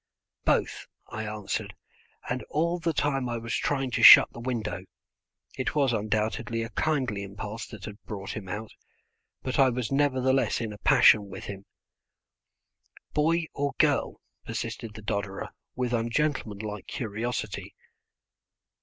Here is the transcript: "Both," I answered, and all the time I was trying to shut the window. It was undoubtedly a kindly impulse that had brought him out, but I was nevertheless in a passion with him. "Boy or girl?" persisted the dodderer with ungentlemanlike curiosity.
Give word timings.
"Both," 0.45 0.87
I 1.09 1.27
answered, 1.27 1.75
and 2.27 2.41
all 2.49 2.79
the 2.79 2.91
time 2.91 3.29
I 3.29 3.37
was 3.37 3.53
trying 3.53 3.91
to 3.91 4.01
shut 4.01 4.33
the 4.33 4.39
window. 4.39 4.83
It 5.59 5.75
was 5.75 5.93
undoubtedly 5.93 6.63
a 6.63 6.69
kindly 6.71 7.21
impulse 7.21 7.67
that 7.67 7.85
had 7.85 8.01
brought 8.07 8.35
him 8.35 8.49
out, 8.49 8.71
but 9.43 9.59
I 9.59 9.69
was 9.69 9.91
nevertheless 9.91 10.59
in 10.59 10.73
a 10.73 10.79
passion 10.79 11.29
with 11.29 11.43
him. 11.43 11.65
"Boy 13.13 13.45
or 13.53 13.73
girl?" 13.77 14.19
persisted 14.43 14.95
the 14.95 15.03
dodderer 15.03 15.49
with 15.75 15.93
ungentlemanlike 15.93 16.87
curiosity. 16.87 17.75